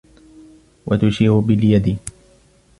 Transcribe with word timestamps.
وَتُشِيرُ 0.87 1.39
بِالْيَدِ 1.39 1.97